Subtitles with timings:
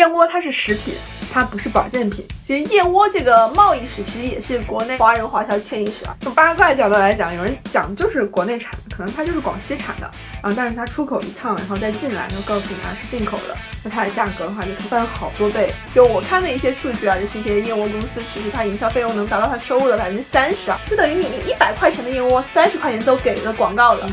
[0.00, 0.94] 燕窝它是食品，
[1.30, 2.26] 它不是保健品。
[2.46, 6.16] 其实燕窝这个贸易史，其实也是国内华人华侨迁移史啊。
[6.22, 10.10] 从八卦角度来讲，有人讲就是国内产的，可能它就是广西产的，
[10.42, 15.70] 然后但是它出口一趟，然后再进来，然后告诉你啊是进口的，那它的价格的话就翻好多倍。
[15.94, 24.10] 就我看的一些数据啊，就是一些燕窝公司，其实它营销费用能达到它收入的百分之三十啊，就等于你一百块钱的燕窝，三十块钱都给了广告了。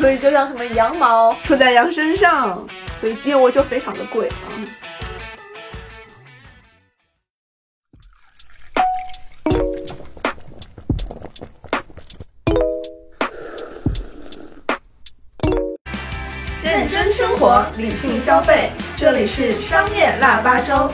[0.00, 2.66] 所以就像什么羊毛出在羊身上，
[3.00, 4.50] 所以燕窝就非常的贵啊。
[17.42, 20.88] 活，理性消费，这里是商业腊八粥。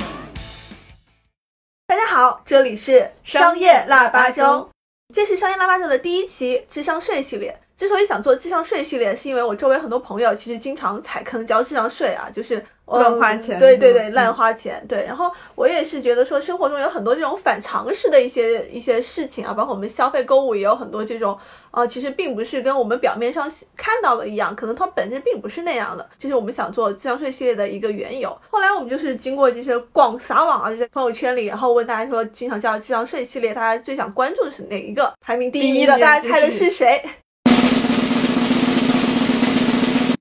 [1.87, 4.71] 大家好，这里是商业腊八粥，
[5.15, 7.61] 这是商业腊八粥的第一期智商税系列。
[7.79, 13.57] 之所以想做智商税系列，是因为我周围很多朋友其实经常踩坑交智商税啊，就是乱花钱。
[13.57, 14.85] 对对对，乱花钱。
[14.89, 21.39] 对，然后我也是觉得说，生活中有很多这种反常识的一些一些事情啊，包括我们消费购物也有很多这种，
[21.71, 26.05] 呃，其实并不是跟我们表面上看到的一样，可能它本质并不是那样的。
[26.19, 28.37] 这是我们想做智商税系列的一个缘由。
[28.51, 35.13] 后来我们就是经过这些广撒网啊，就在朋友圈里，然后问大家说，经常叫智商税系列，大家最想关注的是哪一个？
[35.21, 37.01] 排名第一的，大家猜的是谁？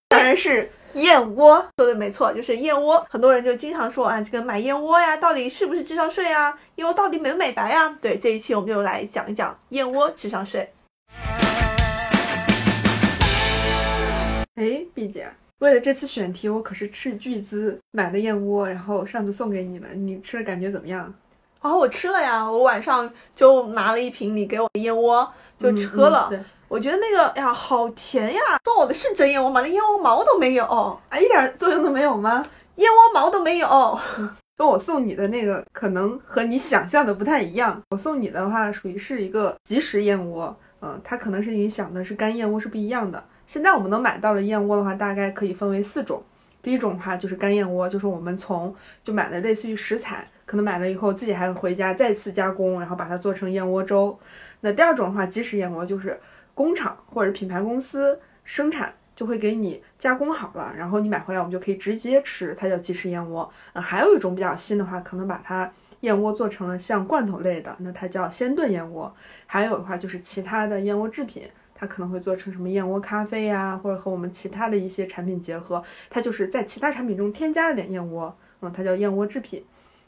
[0.10, 3.06] 当然是燕窝，说的没错，就是燕窝。
[3.10, 6.58] 很多人就经常说啊，这个买燕窝呀，到底是不是智商税啊？
[6.76, 7.94] 燕窝到底美不美白呀？
[8.02, 10.70] 对，这一期我们就来讲一讲燕窝智商税。
[14.56, 21.14] 哎，毕姐，为了这次选题，我可是斥巨资买的燕窝，然后上次送给你了，你吃了感觉怎么样？
[21.68, 25.28] 哦，我吃了呀，我晚上就拿了一瓶你给我的燕窝
[25.60, 26.30] 就喝了。
[26.68, 28.42] 我觉得那个呀，好甜呀！
[28.66, 29.62] 送我的是真燕窝吗？
[29.62, 32.46] 那燕窝毛都没有啊，一点作用都没有吗？
[32.76, 34.00] 燕窝毛都没有。
[34.58, 37.82] 跟我送你的那个可能和你想象的不太一样。
[37.92, 43.24] 我送你的话，属于是一个即食燕窝，嗯，它可能是你想的是干燕窝是不一样的。
[43.46, 46.22] 现在我们能买到的燕窝的话，大概可以分为四种。
[46.62, 54.18] 第一种的话就是干燕窝，就是我们从就买的类似于食材，可能买了以后自己还会回家再次加工，然后把它做成燕窝粥。
[54.62, 56.20] 那第二种的话，即食燕窝就是。
[56.58, 63.48] 工厂或者品牌公司生产就会给你加工好了，然后你买回来我们就可以直接吃，它叫即食燕窝。
[63.74, 69.16] 呃，还有一种比较新的话，可能把它燕窝做成了像罐头类的，那它叫鲜炖燕窝。
[69.46, 71.44] 还有的话就是其他的燕窝制品，
[71.76, 79.64] 它可能会做成什么燕窝咖啡呀，或者和我们其他的一些产品结合，它就是在其他产品中添加了点燕窝，嗯，它叫燕窝制品。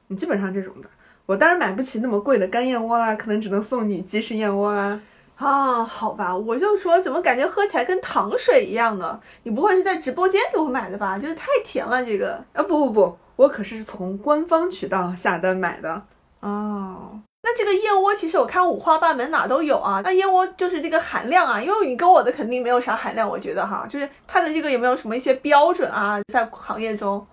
[0.10, 0.90] 你基本上这种的，
[1.26, 5.00] 我当然买不起那么贵的干燕窝啦，可能只能送你即食燕窝啦。
[5.36, 9.20] 啊，好吧，我就说怎么感觉喝起来跟糖水一样的？
[9.44, 11.18] 你不会是在直播间给我买的吧？
[11.18, 16.02] 就是太甜了，这个啊，不不不，我可是从官方渠道下单买的。
[16.40, 20.02] 哦，那这个燕窝其实我看五花八门，哪都有啊。
[20.04, 26.20] 那燕窝就是这个含量啊，因为你跟我的肯定没有啥含量，我觉得哈，就是它的这个有没有什么一些标准啊？
[26.34, 27.26] 在行业中，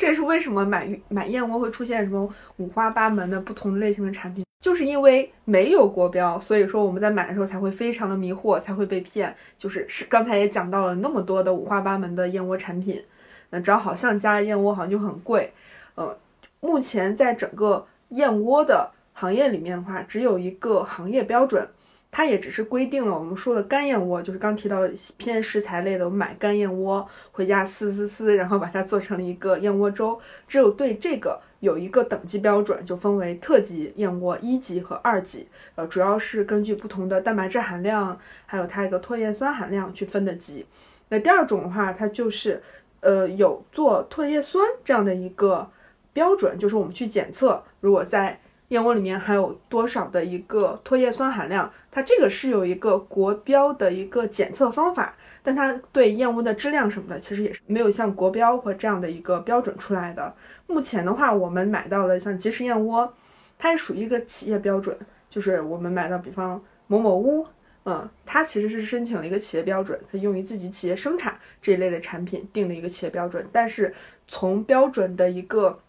[0.00, 4.42] 这也是为什么买买燕窝会出现什么五花八门的不同类型的产品。
[4.58, 9.36] 就是因为没有国标，所以说我们在买的时候才会非常的迷惑，才会被骗。
[9.58, 13.04] 就是是刚才也讲到了那么多的五花八门的燕窝产品，
[13.50, 15.52] 那只要好像加了燕窝，好像就很贵。
[15.96, 16.16] 呃，
[16.60, 21.68] 目前在整个燕窝的行业里面的话，只有一个行业标准。
[22.12, 24.80] 它也只是规定了我们说的干燕窝，就是刚提到
[25.16, 30.20] 偏食材类的，我买干燕窝回家撕撕撕，然后把它做成了一个燕窝粥。
[30.48, 35.46] 只有对这个有一个等级标准，就分为特级燕窝一级和二级。
[35.76, 40.66] 呃，主要是根据不同的蛋白质含量，还有它一个唾液酸含量去分的级。
[41.10, 42.60] 那第二种的话，它就是
[43.00, 45.70] 呃有做唾液酸这样的一个
[46.12, 51.68] 标准，就是我们去检测，如果在燕窝里面含有多少的一个唾液酸含量？
[51.90, 60.32] 它这个是有一个国标的一个检测方法，但它对燕窝的质量什么的，其实也是没有像国标或这样的一个标准出来的。
[60.68, 63.12] 目前的话，我们买到了像即食燕窝，
[63.58, 64.96] 它也属于一个企业标准，
[65.28, 67.44] 就是我们买到，比方某某屋，
[67.86, 73.92] 嗯，它其实是申请了一个企业标准，它用于自己企业生产这一类的产品定了一个企业标准，但是
[74.28, 75.80] 从标准的一个。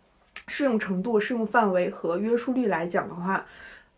[0.48, 3.46] 适用程度、适用范围和约束率来讲的话，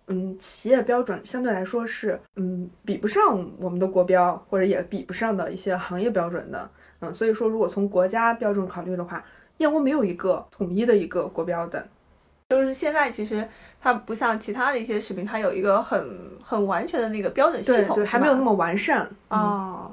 [0.07, 6.69] 嗯，企业标准相对来说是，嗯，比不上我们的国标，或者也比不上的一些行业标准的，
[6.99, 9.23] 嗯，所以说如果从国家标准考虑的话，
[9.57, 11.87] 燕窝没有一个统一的一个国标的，
[12.49, 13.47] 就是现在其实
[13.79, 19.07] 它不像其他的一些食品，它有一个很很完全的那个标准系统，对，还没有那么完善。
[19.29, 19.91] 啊，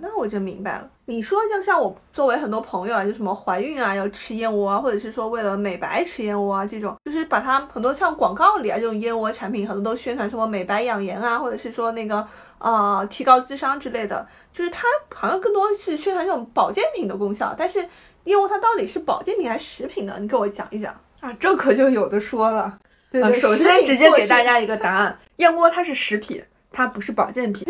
[0.00, 0.90] 那我就明白了。
[1.06, 12.26] 你说就像我周围很多朋友啊，就什么怀孕啊要吃燕窝啊，或者是说为了美白吃燕窝啊，这种就是把它很多像广告里啊这种燕窝产品，很多都宣传什么美白养颜啊，或者是说那个
[12.58, 17.54] 呃提高智商之类的，就是它好像更多是宣传这种保健品的功效。
[17.56, 17.86] 但是
[18.24, 20.16] 燕窝它到底是保健品还是食品呢？
[20.18, 20.92] 你给我讲一讲。
[21.20, 22.78] 啊，这可就有的说了。
[23.10, 26.42] 对对，首先直接给大家一个答案：燕窝它是食品，
[26.72, 27.64] 它不是保健品。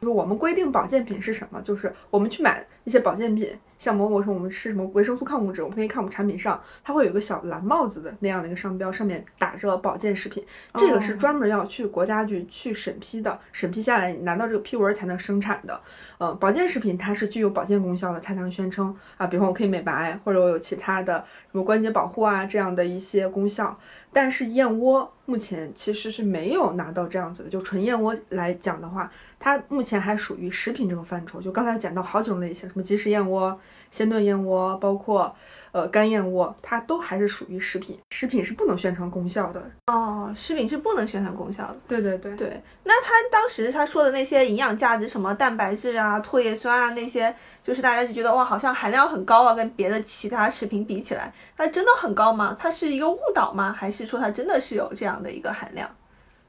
[0.00, 1.60] 就是我们规定保健品是什么？
[1.62, 10.44] 就是我们去买一些保健品，像某某说我们吃什么维生素抗物质，我们可以看我们产品上它会有一个小蓝帽子的那样的一个商标，上面打着保健食品，
[10.74, 15.80] 这个是哦专门要去国家局去审批的，审批下来你拿到这个批文才能生产的。
[16.18, 23.78] 呃，保健食品它是具有保健功效的，才能宣称啊，比方我可以美白，或者我有其他的什么关节保护啊这样的一些功效。
[24.12, 31.40] 但是燕窝目前其实是没有拿到这样子的，就纯燕窝来讲的话，它目前还属于食品这种范畴。
[31.40, 33.58] 就刚才讲到好几种类型，什么即食燕窝、
[33.90, 35.34] 鲜炖燕窝，包括
[35.72, 37.98] 呃干燕窝，它都还是属于食品。
[38.10, 39.62] 食品是不能宣传功效的。
[39.86, 41.76] 哦，食品是不能宣传功效的。
[41.86, 42.34] 对对对。
[42.34, 52.56] 对，那他当时他说的那些营养价值，什么蛋白质啊、唾液酸啊那些，就是大家就觉得哇，好像含量很高啊，跟别的其他食品比起来，那真的很高吗？
[52.58, 53.72] 它是一个误导吗？
[53.72, 55.88] 还是说它真的是有这样的一个含量？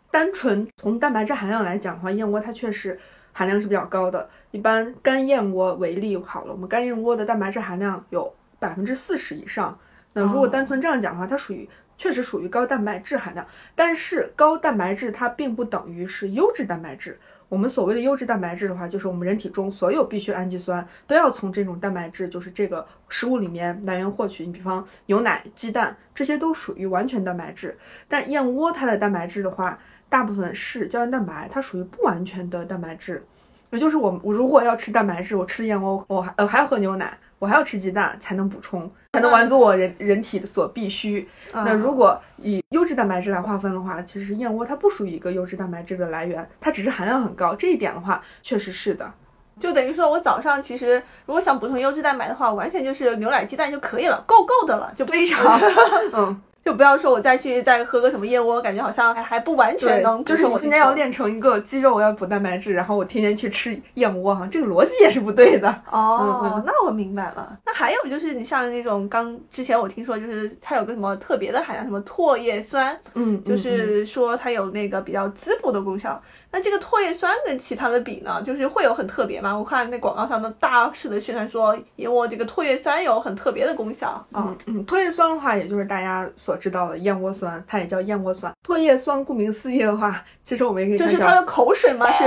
[0.09, 2.99] 单纯从蛋白质含量来讲的话，燕窝它确实
[3.33, 4.29] 含量是比较高的。
[4.51, 9.77] 一般干燕窝为例好了，我们干燕窝的蛋白质含量有百分之四十以上。
[10.13, 13.45] 那如果单纯这样讲的话，它属于确实属于高蛋白质含量，
[13.75, 17.19] 但是高蛋白质它并不等于是优质蛋白质。
[17.49, 24.45] 我们所谓的优质蛋白质的话，就是我们人体中所有必需氨基酸都要从这种蛋白质，就是这个食物里面来源获取。
[24.45, 27.77] 你比方牛奶、鸡蛋，这些都属于完全蛋白质。
[28.09, 33.23] 但燕窝它的蛋白质的话，大部分是胶原蛋白，它属于不完全的蛋白质。
[33.69, 41.27] 也就是我我如果要吃蛋白质，我吃了燕窝，我还呃还要喝牛奶，我还要吃鸡蛋才能补充，才能满足我人人体所必须。
[41.51, 47.53] 那如果以优质蛋白质来划分的话，其实燕窝它不属于一个优质蛋白质的来源，它只是含量很高。
[47.55, 49.11] 这一点的话，确实是的。
[49.59, 55.59] 就等于说我早上其实如果想补充优质蛋白的话，完全就是牛奶、鸡蛋就可以了，够够的了，就非常，
[56.13, 65.69] 嗯，就不要说我再去再喝个什么燕窝，感觉好像还还不完全能，就是我你今天要练成一个肌肉，我要补蛋白质，然后我天天去吃燕窝哈，这个逻辑也是不对的。
[65.89, 67.57] 哦，嗯嗯那我明白了。
[67.65, 76.21] 那还有就是，你像那种刚之前我听说，就是它有个什么特别的含量，什么唾液酸，嗯，就嗯是说它有那个比较滋补的功效。
[76.49, 79.57] 那这个唾液酸跟其他的比呢，就是会有很特别吗？
[79.57, 84.43] 我看那广告上都大肆的宣传说，燕窝这个唾液酸有很特别的功效啊。
[84.47, 88.51] 嗯嗯，唾液酸的话，也就是大家所知道的燕窝酸，它也叫燕窝酸。
[88.65, 92.05] 唾液酸顾名思义的话，其实我们也可以就是它的口水吗？
[92.11, 92.25] 是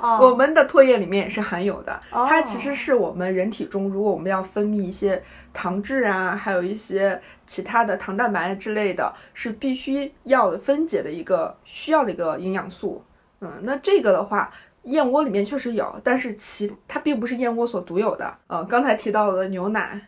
[0.00, 13.04] 哦， 我们的唾液里面也是含有的，哦它其实是我们人体中，如果我们要分泌一些糖质啊，还有一些其他的糖蛋白之类的，是必须要的分解的一个需要的一个营养素。
[13.40, 14.50] 嗯，那这个的话，
[14.82, 18.32] 燕窝里面确实有，但是其它并不是燕窝所独有的。
[18.46, 20.00] 呃，刚才提到的牛奶、哦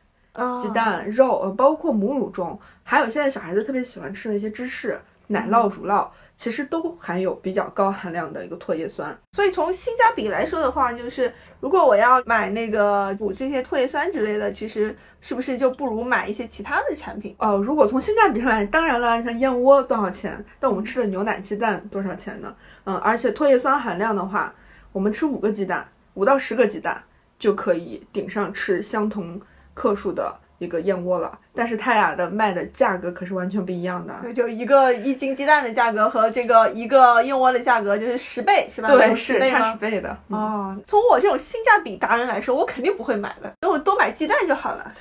[0.62, 9.16] 鸡蛋、肉，呃，包括母乳中，还有现在小孩子特别喜欢吃的一些芝士、奶酪、乳酪，其实都含有比较高含量的一个唾液酸。
[9.32, 17.34] 所以从性价比来说的话，就是如果我要买那个补这些唾液酸之类的，其实是不是就不如买一些其他的产品？
[17.38, 20.44] 哦，如果从性价比上来，当然了，像燕窝多少钱？
[20.60, 22.54] 但我们吃的牛奶、鸡蛋多少钱呢？
[22.84, 24.54] 嗯，而且唾液酸含量的话，
[24.92, 27.02] 我们吃五个鸡蛋，五到十个鸡蛋
[27.38, 29.40] 就可以顶上吃相同
[29.78, 31.38] 克数的一个燕窝了。
[31.54, 34.12] 但是它俩的卖的价格可是完全不一样的。
[34.22, 38.88] 对，就一个一斤鸡蛋的价格和这个一个燕窝的价格就是十倍，是吧？
[38.88, 40.16] 对，是差十倍十倍的。
[40.28, 44.92] 嗯哦，从我这种性价比达人来说，我肯定不会买的，那我多买鸡蛋就好了。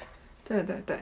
[0.48, 0.98] 对对对。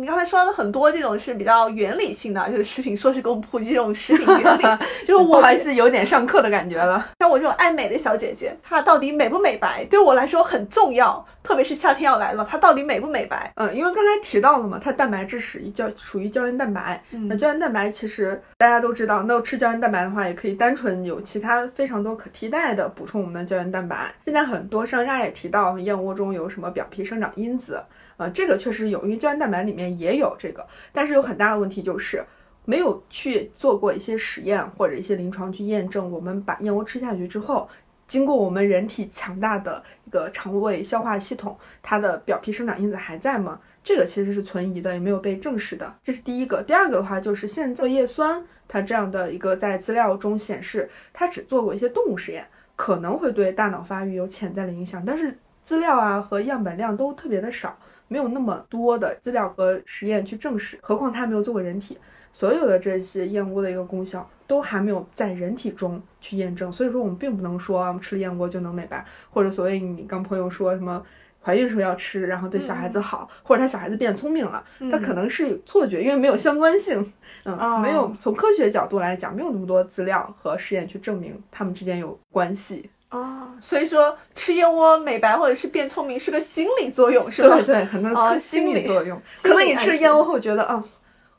[0.00, 4.62] 你刚才说的很多这种是比较原理性的，就是食品硕士给我们普及这种食品原理，
[5.06, 7.06] 就是我还是，有点上课的感觉了。
[7.18, 13.52] 像我这种爱美的小姐姐，她到底美不美白，对我来说很重要，特别是夏天要来了，它到底美不美白？
[13.56, 17.02] 嗯，因为刚才提到了嘛，它蛋白质属于胶属于胶原蛋白。
[17.10, 24.12] 嗯那胶原蛋白其实大家都知道，那吃胶原蛋白的话，也可以单纯有其他非常多可替代的补充我们的胶原蛋白。
[24.24, 27.82] 现在很多商家也提到燕窝中有什么表皮生长因子，
[28.20, 32.22] 呃，这个确实有，因为胶原蛋白里面也有这个，但是有很大的问题就是。
[32.66, 37.68] 没有去做过一些实验或者一些临床去验证，我们把燕窝吃下去之后，
[38.06, 43.58] 经过我们人体强大的一个肠胃消化系统，它的表皮生长因子还在吗？
[43.82, 45.92] 这个其实是存疑的，也没有被证实的。
[46.04, 46.62] 这是第一个。
[46.62, 52.46] 第二个的话，就是现在叶酸它这样的一个在资料中显示，它只做过一些动物实验，
[52.76, 57.76] 可能会对大脑发育有潜在的影响，但是资料啊和样本量都特别的少，
[58.10, 60.76] 没有那么多的资料和实验去证实。
[60.82, 61.96] 何况它还没有做过人体，
[62.32, 66.70] 所有的这些燕窝的一个功效都还没有在人体中去验证。
[66.70, 71.02] 所以说我们并不能说我们吃了燕窝就能美白，或者所谓你刚朋友说什么。
[71.42, 74.62] 怀孕时候要吃，然后对小孩子好，或者他小孩子变聪明了，
[74.92, 77.14] 他可能是错觉，因为没有相关性，
[77.44, 83.54] 嗯，没有从科学角度来讲，没有那么多资料和实验去证明他们之间有关系啊。
[83.60, 87.56] 所以说吃燕窝美白或者是变聪明是个心理作用，是吧？
[87.56, 89.20] 对对，可能心理作用。
[89.42, 90.82] 可能你吃燕窝后觉得，啊，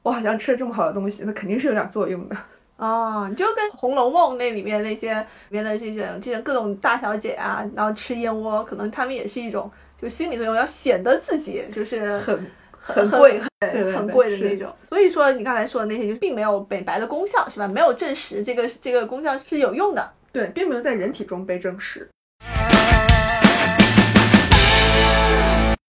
[0.04, 2.38] 我好像吃了这么好的东西，那肯定是有点作用的。
[2.78, 9.70] 哦，你就跟《红楼梦》那里面那些里面的这些这些各种大小姐啊，然后吃燕窝，可能他们也是一种。
[10.02, 12.44] 就心理作用要显得自己就是很
[12.82, 13.40] 很贵，
[13.94, 14.74] 很贵的那种。
[14.90, 17.68] 所以说你刚才说的那些，就并没有美白的功效，是吧？
[17.68, 22.08] 没有证实这个这个功效是有用的，对，并没有在人体中被证实。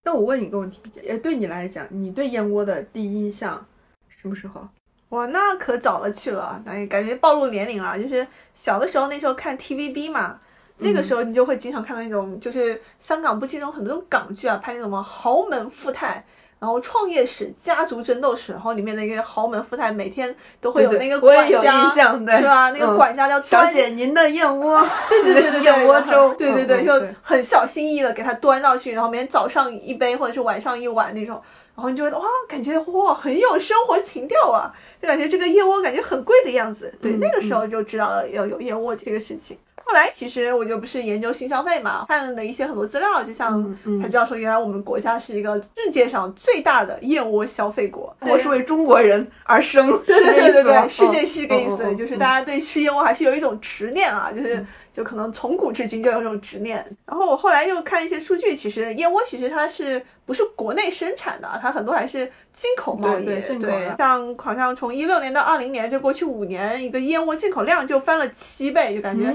[0.04, 3.64] 那我问你一个问题，也对你来讲，你对燕窝的第一印象
[4.08, 4.68] 什么时候？
[5.10, 7.96] 哇，那可早了去了，那感觉暴露年龄了。
[7.96, 10.40] 就是小的时候，那时候看 TVB 嘛。
[10.78, 16.24] 那个时候你就会经常看到那种，就是香港不经常很多种港剧啊，拍那种什么豪门富太，
[16.62, 22.00] 然后创业史、家族争斗史，然后里面的一个豪门富太每天都会有那个管家，是
[22.46, 22.70] 吧？
[22.70, 31.42] 那个管家叫小姐，您的燕窝，对对对对， 燕窝粥，对对对，就很小心翼翼的给他端到去，然后每天早上一杯或者是晚上一碗那种，
[31.74, 36.94] 然后你就觉得哇，感觉哇很有生活情调啊，就感觉这个燕窝感觉很贵的样子。
[37.02, 39.58] 对，那个时候就知道了要有燕窝这个事情。
[39.92, 43.62] 后来其实我就不是研究新消费嘛，看了一些很多资料，就像
[44.00, 56.84] 才知道说，原来我们国家是一个世界上最大的燕窝消费国，我是为中国人而生，对对对对，世界是这个意思，就是大家对吃燕窝还是有一种执念啊，就是就可能从古至今就有这种执念。
[57.06, 60.04] 然后我后来又看一些数据，其实燕窝其实它是。
[60.24, 63.24] 不是国内生产的，它很多还是进口贸易。
[63.24, 69.34] 对对，像好像从一六年到二零年，就过去五年，一个燕窝进口量就翻了七倍，就感觉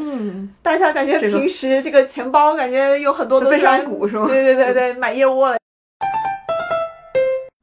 [0.64, 4.26] 大家感觉平时这个钱包感觉有很多都非常鼓，是吗？
[4.28, 5.58] 对对对对，买燕窝了。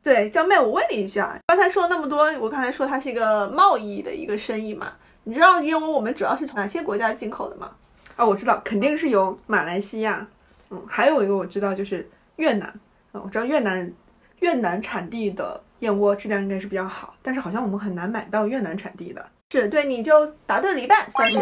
[0.02, 4.92] 对，江妹，我问你一句啊，刚才说那么多，我刚才说它是一个贸易的一个生意嘛？
[5.24, 7.70] 你知道燕窝我们主要是从哪些国家进口的吗？
[8.16, 10.26] 啊，我知道，肯定是有马来西亚，
[10.70, 12.72] 嗯，还有一个我知道就是越南。
[13.12, 13.92] 我知道越南，
[14.40, 19.24] 越南产地的燕窝质量应该是比较好，但是好像我们很难买到越南产地的。
[19.50, 21.38] 是对，你就答对了一半，算是。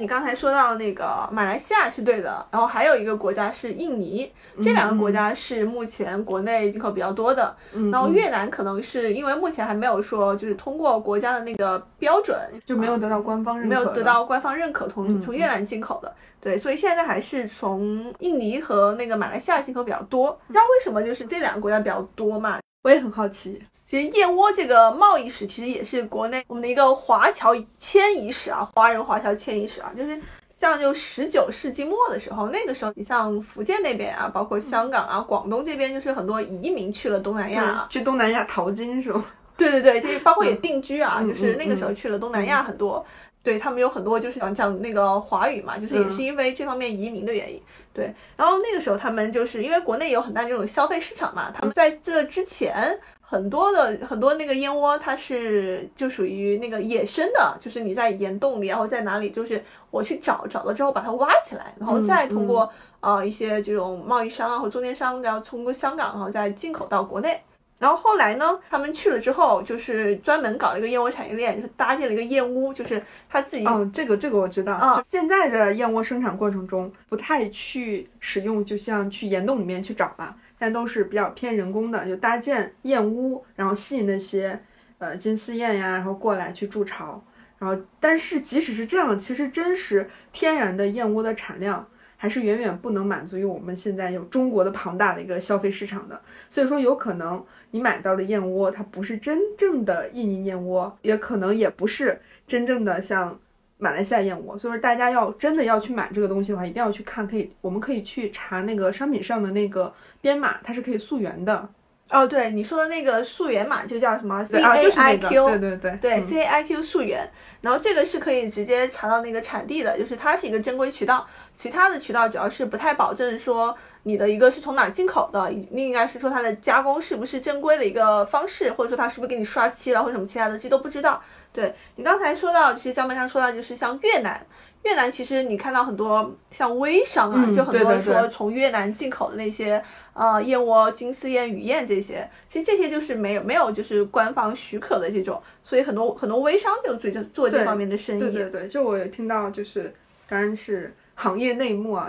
[0.00, 7.54] 你刚才说到那个马来西亚是对的，然后还有一个国家是印尼，这两个国家是目前国内进口比较多的。
[7.74, 16.10] 嗯，然后越南可能是因为目前还没有说就是通过国家的那个标准，就没有得到官方认可，没有得到官方认可，从从越南进口的。
[16.40, 20.40] 对，所以现在还是从印尼和那个马来西亚进口比较多。
[20.46, 22.58] 你知道为什么就是这两个国家比较多嘛？
[22.82, 23.62] 我也很好奇。
[23.90, 30.20] 其实燕窝这个贸易史其实也是国内我们的一个华侨迁移史啊，华人华侨迁移史啊，就是。
[30.56, 39.24] 像就十九世纪末的时候，那个时候你像福建那边啊，包括香港啊、广东这边，就是很多移民去了东南亚，去东南亚淘金是吗？
[39.56, 43.02] 对对对，就是包括也定居啊，就是那个时候去了东南亚很多，
[43.42, 47.58] 对他们有很多就是讲讲那个华语嘛，就是也是因为这方面移民的原因。
[47.94, 53.00] 对，然后那个时候他们就是因为国内有很大这种消费市场嘛，他们在这之前。
[53.30, 62.68] 很多的很多那个燕窝，它是就属于那个野生的，就是你在岩洞里，然后在哪里，就是我去找找了之后把它挖起来，然后再通过
[62.98, 67.40] 呃一些这种贸易商啊或中间商，然后通过香港，然后再进口到国内。
[67.78, 73.64] 然后后来呢，他们去了之后，就是专门搞了一个燕窝产业链，就是搭建了一个燕屋，就是他自己。
[73.64, 74.74] 嗯，这个这个我知道。
[74.74, 80.34] 啊，现在的燕窝生产过程中不太去使用，就像去岩洞里面去找了。
[80.60, 84.60] 但都是比较偏人工的，就搭建燕屋，然后吸引那些
[84.98, 87.24] 呃金丝燕呀，然后过来去筑巢。
[87.58, 96.20] 然后，但是即使是这样，其实真实天然的燕窝的产量还是远远不能满足于我们现在有中国的庞大的一个消费市场的。
[96.48, 103.40] 所以说，有可能你买到的燕窝它不是真正的印尼燕窝，也可能也不是真正的像。
[103.80, 111.68] 马来西亚燕窝，所以说大家要真的要去买这个东西的话，一定要去看，可以，我们可以去查那个商品上的那个编码，它是可以溯源的。
[112.10, 121.24] 哦，对，你说的那个溯源码就叫什么 C A I Q，对对对，对 C A I Q 溯源，然后这个是可以直接查到那个产地的，就是它是一个正规渠道，
[121.56, 123.72] 其他的渠道主要是不太保证说
[124.02, 131.22] 你的一个是从哪进口的，另应该是说它的加工是不是正规的一个方式，或者说它是不是给你刷漆了或者什么其他的，这都不知道。
[131.52, 134.46] 对你刚才说到，其实江面上说到就是像越南，
[134.84, 148.20] 越南其实你看到很多像微商啊，嗯就很多说从越南进口的那些呃燕窝、金丝燕、雨燕这些，其实这些就是没有没有就是官方许可的这种，所以很多很多微商就做这做这方面的生意。
[148.20, 149.92] 对对对，就我有听到，就是
[150.28, 152.08] 当然是行业内幕啊，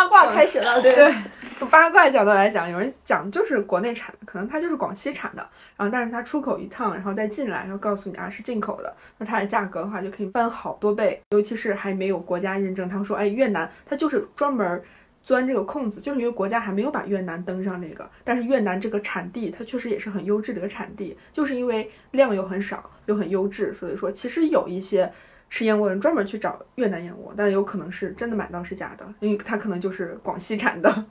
[0.00, 1.14] 八卦开始了，对对，
[1.58, 14.82] 从八卦角度来讲，有人讲就是国内产的，可能它就是广西产的，然后但是它出口一趟，然后再进来，然后告诉你啊是进口的，那它的价格的话就可以翻好多倍，尤其是还没有国家认证，他们说哎越南它就是专门。
[15.22, 25.12] 钻这个空子，就是因为国家还没有把越南登上这个，但是越南这个产地它确实也是很优质的一个产地，就是因为量又很少又很优质，所以说其实有一些
[25.50, 31.04] 吃燕窝人专门去找越南燕窝，但有可能是真的买到是假的，因为它可能就是广西产的。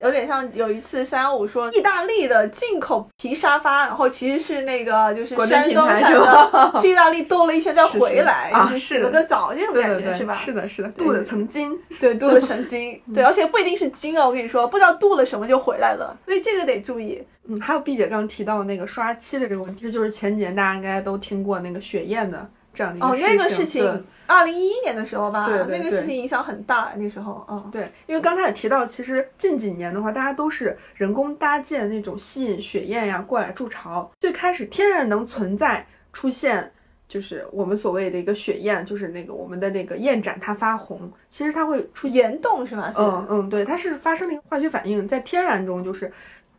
[0.00, 10.34] 有点像有一次三幺五说意大利的进口皮沙发，然后其实是那个就是山东产的，去意大利兜了一圈再回来，是是啊就是洗了个澡这种对对对，感觉是吧？
[10.36, 11.80] 是的，是的，镀了层金。
[12.00, 17.22] 对，镀了层金，对，而且不一定是金啊，我跟你说，不知道镀了什么就回来了，所以这个得注意。
[17.46, 23.36] 嗯，还有毕姐刚刚提到那个刷漆的这个问题，这就是前几年大家应该都听过那个雪燕的这样的一哦，事情。
[23.36, 34.10] 那个事情，二零一一年的时候吧，对对那个事情影响很大，那时候，嗯，对，因为刚才也提到，其实近几年的话，大家都是人工搭建那种吸引雪燕呀过来筑巢。
[34.20, 36.72] 最开始天然能存在出现，
[37.06, 42.92] 就是我们所谓的一个雪燕，就是那个我们的那个燕盏它发红，其实它会出现，岩洞是吧？
[42.96, 46.12] 嗯嗯，对，它是发生了一个化学反应，在天然中就是。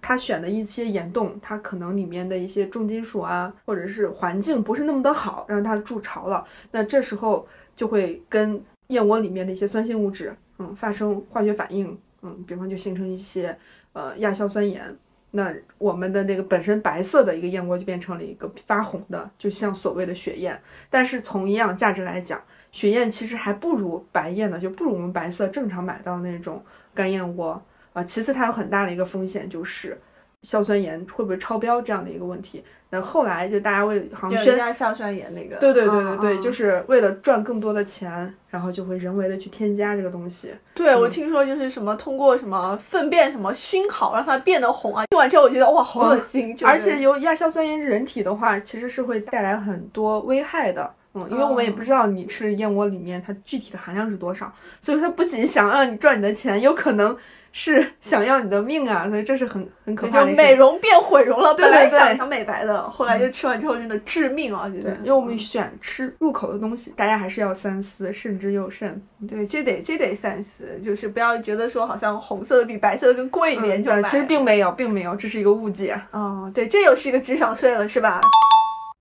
[0.08, 6.46] 它选的一些岩洞，它可能里面的一些重金属啊，或者是环境不是那么的好，让它筑巢了。
[6.70, 13.58] 那这时候就会跟燕窝里面的一些酸性物质，嗯，发生化学反应，嗯，比方就形成一些
[13.94, 14.96] 呃亚硝酸盐。
[15.32, 20.62] 那我们的那个本身白色的一个燕窝就变成了一个发红的，就像所谓的血燕。
[20.92, 22.40] 但是从营养价值来讲，
[22.72, 27.60] 血燕其实还不如白燕呢，就不如我们白色正常买到的那种干燕窝。
[27.96, 29.98] 啊，其次它有很大的一个风险，就是
[30.44, 32.64] 硝酸盐会不会超标这样的一个问题。
[32.92, 40.54] 那后来就大家为好像有宣，亚硝酸盐那个，对对对对对，嗯就是为了赚更多的钱，然后就会人为的去添加这个东西。
[40.74, 50.93] 对，我嗯听说就是什么通过什么粪便什么熏烤让它变得红啊，听完之后我觉得哇好恶心，就是而且有亚硝酸盐人体的话，其实是会带来很多危害的。
[51.15, 57.17] 嗯，因为我们也不知道你吃燕窝里面它具体的含量是多少，所以它不仅想让你赚你的钱，有可能
[57.58, 69.02] 是想要你的命啊，所以这是很很可就怕美容变毁容了，对本来对对想想美白的，后来就吃完之后真的致命啊，觉得，对因为我们选吃入口的东西，大家还是要三思，慎之又慎。
[69.26, 75.98] 对这得这得三思，就是不要觉得说好像红色的比白色的更贵一点就买，嗯，其实并没有，并没有，这是一个误解。
[76.12, 78.20] 哦，对，这又是一个智商税了，是吧？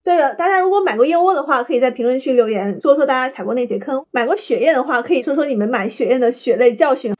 [0.04, 7.12] 对了，大家如果买过燕窝的话，可以在评论区留言说说大家踩过那些坑；买过雪燕的话，可以说说你们买雪燕的血泪教训。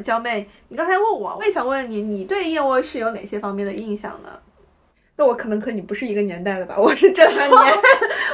[0.00, 4.28] 娇妹，你刚才问我，我也想问你，你对燕窝是有哪些方面的印象呢？
[5.16, 6.74] 那我可能和你不是一个年代的吧？
[6.78, 7.74] 我是这两年，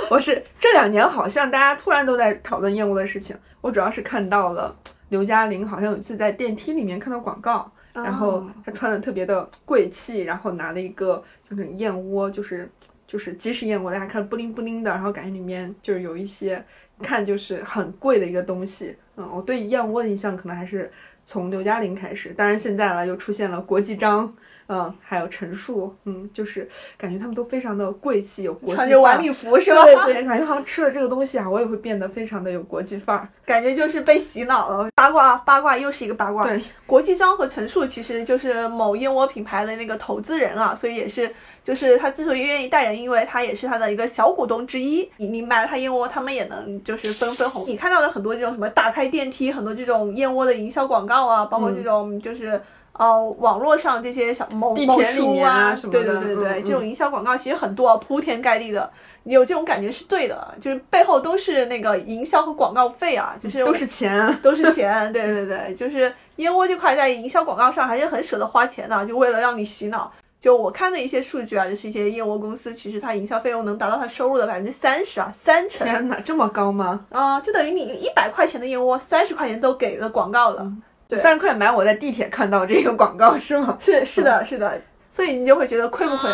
[0.08, 3.36] 我是这两年好像大家突然都在讨论燕窝的事情。
[3.60, 4.72] 我主要是看到了
[5.08, 12.70] 刘嘉玲好像有一次在电梯里面看到广告，然后哦她穿的特别的贵气，然后拿了一个就是燕窝，就是
[13.04, 16.64] 就是即食燕窝，大家看布灵布灵的，然后感觉里面就是有一些
[17.02, 18.96] 看就是很贵的一个东西。
[19.16, 20.92] 嗯，我对燕窝的印象可能还是
[21.26, 24.32] 从刘嘉玲开始，当然现在了又出现了国际章。
[24.68, 29.82] 嗯，还有陈数，嗯，就是感觉他们都非常的贵气，有国际穿着晚礼服是吧？
[29.84, 33.28] 对对，感觉好像吃了这个东西啊，我也会变得非常的有国际范儿。
[33.44, 34.88] 感觉就是被洗脑了。
[34.94, 36.44] 八卦八卦又是一个八卦。
[36.44, 45.08] 对，国际章和陈数其实就是某燕窝品牌的那个投资人啊，所以也是就是他之所以愿意带人，因为他也是他的一个小股东之一。
[45.18, 47.64] 你你买了他燕窝，他们也能就是分分红。
[47.68, 52.60] 你看到的很多这种什么打开电梯，很多这种燕窝的营销广告啊，包括这种就是。
[52.98, 58.90] 呃，网络上这些小某某书面啊什么对的对对对，嗯这种营销广告其实很多，铺天盖地的。
[59.24, 64.38] 你有这种感觉是对的，就是背后都是那个营销和广告费啊，就是都是钱。
[64.40, 70.12] 都是钱， 对对对，就是燕窝这块在营销广告上还是很舍得花钱的，就为了让你洗脑。
[70.40, 77.04] 就我看的一些数据啊，就是一些燕窝公司，其实它营销费用能达到它收入的百分之三十啊，三成天哪，这么高吗？
[77.10, 80.58] 啊、就等于你一百块钱的燕窝，三十块钱都给了广告了。
[80.58, 80.70] 对
[81.10, 83.76] 三十块买，我在地铁看到这个广告是吗？
[83.80, 86.30] 是是的，是的，所以你就会觉得亏不亏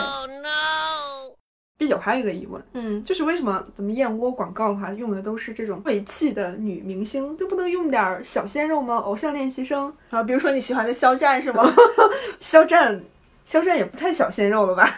[1.76, 8.96] ？B 九还有一个疑问，嗯，就是为什么咱们燕窝广告的话用的都是这种贵气的女明星，就不能用点儿小鲜肉吗？
[8.98, 11.74] 偶像练习生，啊，比如说你喜欢的肖战是吗？
[12.38, 13.02] 肖战，
[13.44, 14.88] 肖战也不太小鲜肉了吧？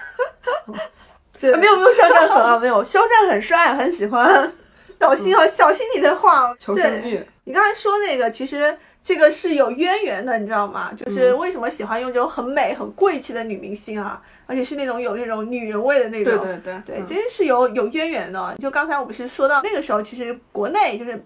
[1.41, 4.53] 对，没有没有肖战粉啊， 没有，肖战很帅，很喜欢。
[5.01, 6.55] 小心哦，小心你的话。
[6.59, 7.23] 求生欲。
[7.45, 10.91] 你刚才说那个，其实这个是有渊源的，你知道吗？
[10.97, 16.39] 就是为什么喜欢用这种很美、很贵气的女明星啊，而且是那种有那种女人味的那种。
[16.39, 18.57] 对对对对，这是有有渊源的。
[18.59, 21.25] 就刚才我不是说到那个时候，其实国内就是。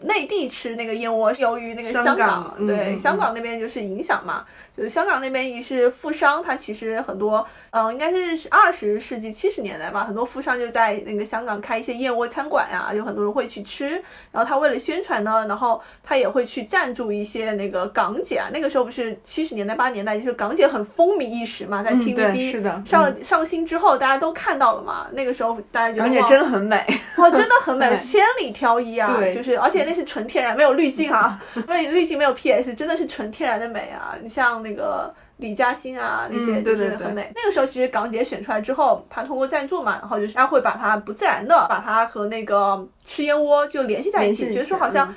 [0.00, 13.90] 内地吃那个燕窝是由于那个香港，对香港那边就是影响嘛，就是香港那边也是富商，他其实很多，嗯，应该是二十世纪七十年代吧，很多富商就在那个香港开一些燕窝餐馆呀，有很多人会去吃，
[14.30, 26.84] 然后他为了宣传呢，然后他也会去赞助一些那个港姐啊，那个时候不是七十年代八十年代，就是港姐很风靡一时嘛，在 TVB 上上新之后，大家都看到了嘛，那个时候大家觉得港姐真的很美，
[27.16, 29.88] 哇，真的很美， 千里挑一啊，就是而且。
[29.88, 34.14] 那是纯天然，没有滤镜啊， 没有滤镜没有 PS，真的是纯天然的美啊！
[34.20, 37.32] 你像那个李嘉欣啊，那些就是很美。
[37.34, 45.14] 那个时候其实港姐选出来之后，她通过赞助嘛，然后就是她会把它不自然的把它和那个吃燕窝就联系在一起，觉得说好像。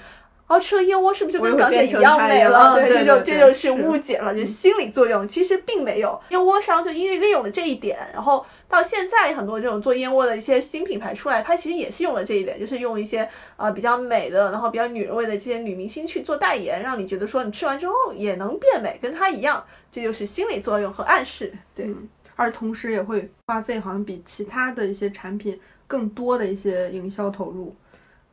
[0.48, 2.76] 然后吃了燕窝是不是就跟港姐一样美了？
[2.76, 5.26] 对，这就这就是误解了，就是心理作用。
[5.26, 21.52] 其实并没有，燕窝商就因为利用了这一点，然后到现在很多这种做燕窝的一些新品牌出来，它其实也是用了这一点，就是用一些呃比较美的，然后比较女人味的这些女明星去做代言，让你觉得说你吃完之后也能变美，跟她一样，这就是心理作用和暗示。
[21.76, 21.94] 对，
[22.36, 27.76] 而同时也会花费好像比其他的一些产品更多的一些营销投入。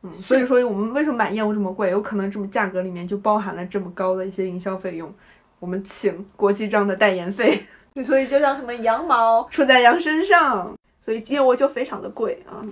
[0.01, 1.91] 嗯，所以说我们为什么买燕窝这么贵？
[1.91, 5.13] 有可能这么价格里面就包含了这么高的一些营销费用。
[5.59, 7.61] 我们请国际章的代言费，
[8.05, 12.63] 所以就像什么羊毛出在羊身上，所以燕窝就非常的贵啊。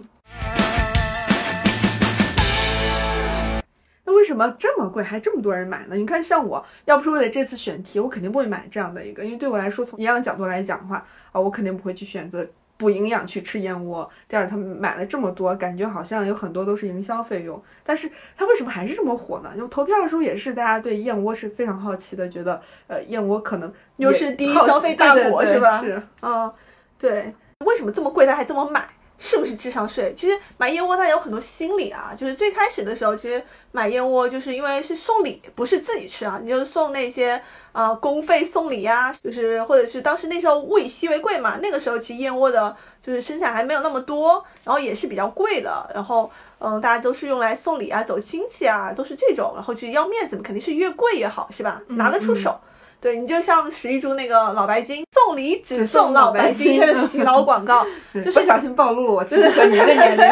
[4.27, 5.95] 什么这么贵还这么多人买呢？
[5.95, 12.45] 你看，像我要不是为了这次选题，我肯定不会买这样的一个，因为对我来说，从营养角度来讲的话，啊，我肯定不会去选择。
[12.79, 19.49] 补营养去吃燕窝，第二他们买了这么多，感觉好像有很多都是营销费用，但是它为什么还是这么火呢？
[19.57, 25.81] 就投票的时候也是，大家对燕窝是非常好奇的，觉得呃燕窝可能又是第一消费大国是吧？
[25.81, 26.53] 是，嗯，
[26.99, 27.33] 对，
[27.65, 28.87] 为什么这么贵，他还这么买？
[29.19, 30.13] 是不是智商税？
[30.15, 51.81] 其实买燕窝它有很多心理啊，就是最开始的时候，其实买燕窝就是因为是送礼，不是自己吃啊，你就送那些啊公费送礼呀，就是或者是当时那时候物以稀为贵嘛，那个时候其实燕窝的就是生产还没有那么多，然后也是比较贵的，然后嗯大家都是用来送礼啊、走亲戚啊，都是这种，然后去要面子嘛，肯定是越贵越好，是吧？
[51.87, 52.59] 拿得出手。
[52.99, 60.25] 对你就像史玉柱那个老白金送礼只送老白金的 洗脑广告， 就是不小心暴露了我真的和你的年龄，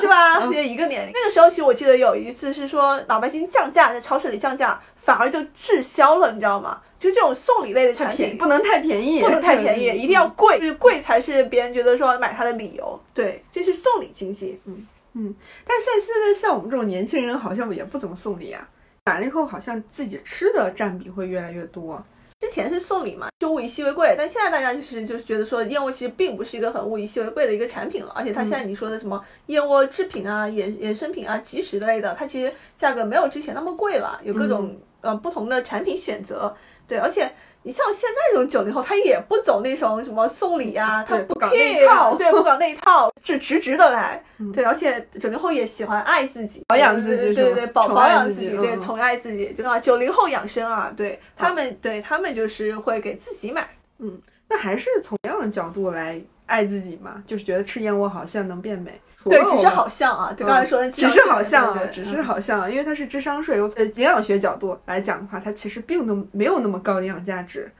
[0.00, 0.40] 是吧？
[0.46, 1.12] 一个年龄。
[1.12, 6.80] 那个时候其实我记得有一次是说老白金降价，在超市里降价，反而就滞销了，你知道吗？
[6.98, 12.98] 就这种送礼类的产品不能太便宜，不能太便宜， 一定要贵，就是贵才是别人觉得说买它的理由。
[13.12, 14.58] 对，这是送礼经济。
[14.64, 14.86] 嗯
[15.18, 15.34] 嗯，
[15.66, 18.66] 但是现现在像我们这种年轻人好像也不怎么送礼啊。
[19.06, 22.04] 买了以后，好像自己吃的占比会越来越多。
[22.40, 36.54] 之前是送礼嘛，就物以稀为贵，但现在大家就是就是觉得说燕窝其实并不是一个很物以稀为贵的一个产品了，而且它现在你说的什么燕窝制品啊、衍衍生品啊、即食类的，它其实价格没有之前那么贵了，有各种呃不同的产品选择。
[36.86, 37.32] 对，而且
[37.66, 44.22] 你像现在这种九零后，他也不走那种什么送礼啊，他不搞那一套，对，不搞那一套，是直直的来。
[44.54, 53.68] 对，而且九零后也喜欢爱自己，保养自己，对对对，保保养自己，对，宠爱自己，就啊，九零后养生啊，对他们，对他们就是会给自己买。
[53.98, 54.16] 嗯，
[54.48, 59.00] 那还是从这样的角度来爱自己嘛，就是觉得吃燕窝好像能变美。
[59.30, 63.56] 对，只是好像啊，就刚才说的，只是好像啊，只是好像，因为它是智商税。
[63.68, 67.70] 从营养学角度来讲的话，它其实并都没有那么高营养价值。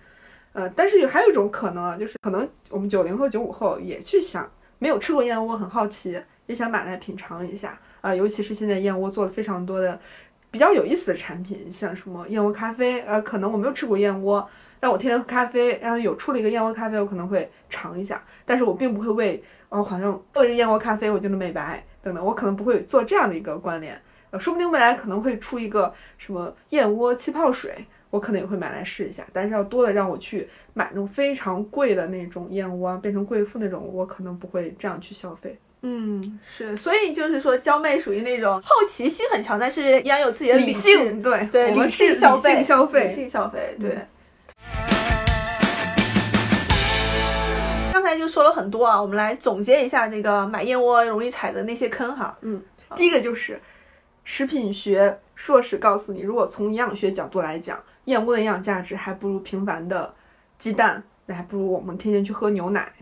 [0.52, 8.14] 呃，但是有还有一种可能啊，就是可能我们九零后、九五后也去想，没有吃过燕窝，很好奇，也想买来品尝一下啊。
[8.14, 10.00] 尤其是现在燕窝做了非常多的
[10.50, 14.48] 比较有意思的产品，像什么燕窝咖啡，呃，可能我没有吃过燕窝，
[14.80, 19.42] 但我天天喝咖啡，然后有出了一个燕窝咖啡，我可能会尝一下，但是我并不会为。
[19.68, 24.00] 哦，好像做一个燕窝咖啡，我就能美白等等，我可能不会做这样的一个关联。
[24.30, 29.26] 呃，说不定未来可能会出一个什么燕窝气泡水，我可能也会买来试一下。
[29.32, 35.58] 但是要多的让我去买那种非常贵的那种燕窝，变成贵妇那种，我可能不会这样去消费。
[35.88, 43.96] 嗯，是，所以就是说，娇妹属于那种好奇心很强，但是依然有自己的理性，对对，理性消费，理性消费，理性消费，对。
[47.92, 52.36] 刚才就说了很多啊，我们来总结一下那个买燕窝容易踩的那些坑哈。
[52.40, 52.60] 嗯，
[52.96, 53.60] 第一个就是
[54.24, 60.12] 食品学硕士告诉你，如果从营养学角度来讲，燕窝的营养价值还不如平凡的
[60.58, 62.92] 鸡蛋，那还不如我们天天去喝牛奶。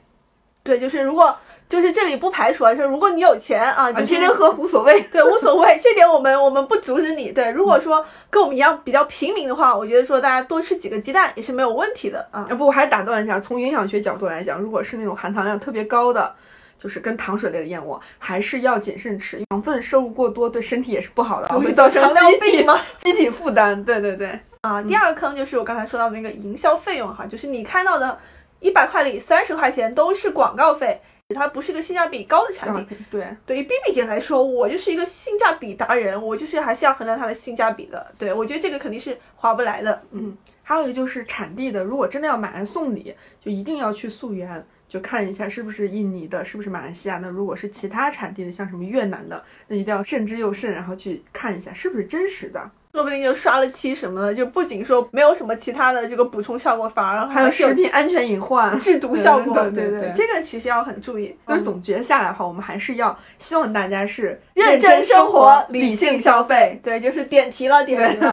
[0.65, 1.37] 对，就是如果。
[1.67, 7.33] 就是这里不排除啊，就是如果你有钱啊，就天天喝无所谓，对，无所谓， 这点我们我们不阻止你。
[7.33, 12.47] 对，如果说跟我们一样比较平民的话，我觉得说大家多吃几个鸡蛋也是没有问题的啊。
[12.51, 16.35] 要不，我还是打断一下，从营养学角度来讲，如果是那种含糖量特别高的。
[16.79, 22.79] 就是跟糖水类的燕窝，还是要谨慎吃，糖分摄入过多对身体也是不好的，会造成糖尿病吗？
[22.99, 24.39] 机体负担，对对对。
[24.61, 28.19] 啊，第二个坑就是我刚才说到的那个营销费用哈，就是你看到的
[28.65, 30.99] 一百块里三十块钱都是广告费，
[31.35, 32.99] 它不是个性价比高的产品。
[33.11, 38.11] 对，对于 B B 姐来说，我就是一个性价比达人，我就是还是要衡量它的性价比的。
[38.19, 40.03] 对我觉得这个肯定是划不来的。
[40.13, 44.67] 嗯，还有一个就是产地的，如果真的要买来送礼，就一定要去溯源。
[44.89, 47.29] 就看一下是不是印尼的，是不是马来西亚的。
[47.29, 52.71] 如果是其他产地的，像什么越南的，那一定要慎之又慎，然后去看一下是不是真实的。
[52.95, 59.69] 说不定就刷了漆什么的，就不仅说没有什么其他的这个补充效果，反而还有食品安全隐患、制毒效果。
[59.71, 61.37] 对对，这个其实要很注意。
[61.49, 66.79] 就是总结下来的话，我们还是要希望大家是认真生活、理性消费。
[66.85, 68.33] 对，就是点题了，点题了。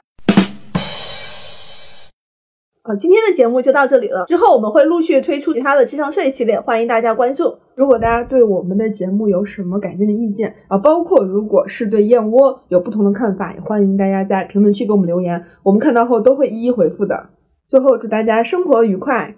[2.95, 4.25] 今天的节目就到这里了。
[4.25, 7.56] 之后我们会陆续推出其他的智商税系列，欢迎大家关注。
[7.75, 17.30] 如果大家对我们的节目有什么改进的意见啊，包括如果是对燕窝有不同的看法，也欢迎大家在评论区给我们留言，我们看到后都会一一回复的。
[17.67, 19.36] 最后祝大家生活愉快，